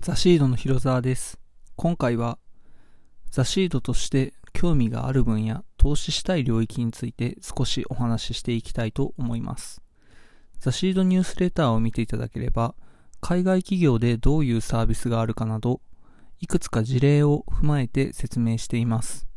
[0.00, 1.38] ザシードの広沢です。
[1.76, 2.38] 今回は
[3.30, 9.82] ザシードとして興味がある分野、投資したい領域について少しお話ししていきたいと思います。
[10.58, 12.74] ザシードニュースレターを見ていただければ、
[13.20, 15.82] 海外企業でどういうサービスがあるかなど、
[16.40, 19.28] いくつか事例を踏まえて説明しています。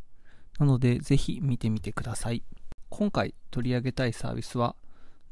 [0.57, 2.45] なので、ぜひ見てみてください。
[2.89, 4.75] 今回取り上げたいサービスは、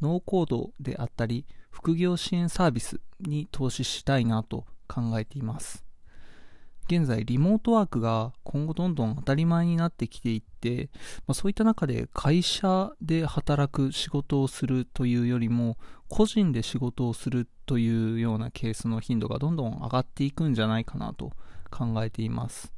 [0.02, 5.84] ノーコードであったり、副業支援サービスに投資したいなと考えています。
[6.90, 10.90] 現在、リモートワークが今後どんどん当たり前になってきていって、
[11.28, 15.78] まあ、そういった中で会社で働く仕事をするというよりも、
[16.08, 21.34] 個人で仕事をするというようなケースの頻度がどんどん上がっていくんじゃないかなと
[21.70, 22.72] 考えています。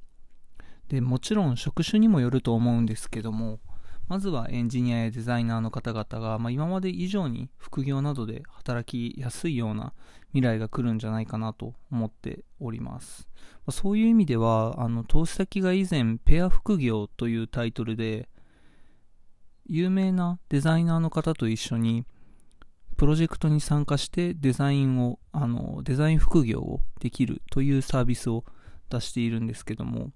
[0.87, 3.59] で、もちろん職種にもよると思うんですけども、
[4.09, 9.93] まずはエンジニアやデザイナーの方々が、まあ、今まで以上に副業などで働きやすいような
[10.31, 13.29] 未来が来るんじゃないかなと思っております。
[13.37, 18.29] まあ、そういう意味では、あの、投資先が以前、ペア副業というタイトルで、
[19.67, 22.03] 有名なデザイナーの方と一緒に、
[22.97, 28.43] プロジェクトに参加してデザインを、あの、デザイン副業をできるというサービスを
[28.89, 30.11] 出しているんですけども、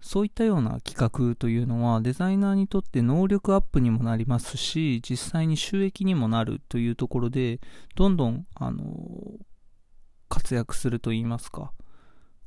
[0.00, 7.60] そういったような企画というのはデザイナーにとって能力アップにもなりますし、実際に収益にもなるというところで、
[7.96, 8.84] どんどん、あの、
[10.28, 11.72] 活躍するといいますか、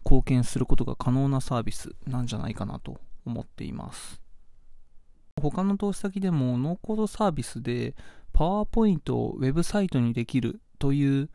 [0.06, 4.22] 貢献することが可能なサービスなんじゃないかなと思っています。
[5.42, 7.96] 他の投資先でもノーコードサービスで
[8.34, 11.30] パワーポイントをウェブサイトにできるという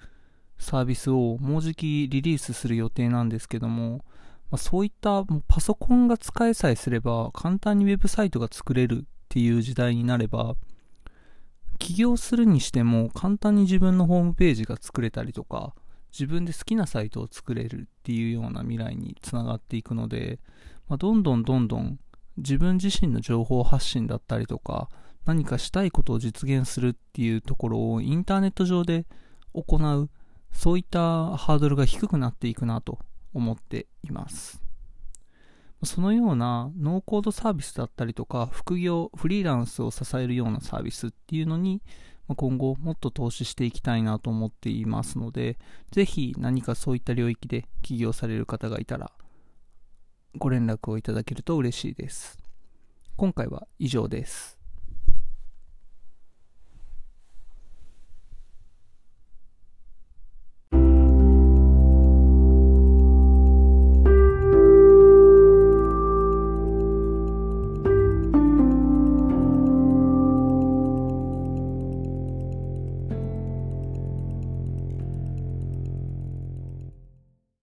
[0.58, 4.04] サービスをもうじきリリースする予定なんですけども、
[4.50, 10.54] まあ、そういったパソコンが使えさえすれば簡単にウェブサイトが作れるっていう時代になれば
[11.78, 15.74] 起業するにしても簡単に自分のホームページが作れたりとか
[16.12, 20.38] 自分で好きなサイトを作れるっていうような未来につながっていくので、
[20.88, 21.98] まあ、どんどんどんどん
[22.38, 24.88] 自分自身の情報発信だったりとか
[25.26, 29.04] 何かしたいことを実現するっていうところをインターネット上で
[29.52, 30.10] 行う
[30.52, 32.98] そういったハードルが低くなっていくなと
[33.36, 34.62] 思っています。
[35.84, 41.82] そのようなノーコードサービスだったりとか、副業、フリーランスを支えるようなサービスっていうのに、
[42.34, 45.58] 今後もっと投資していきたいなと思っていますので、
[45.92, 49.12] ぜひ何かそういった領域で起業される方がいたら、
[50.36, 52.38] ご連絡をいただけると嬉しいです。
[53.16, 54.55] 今回は以上です。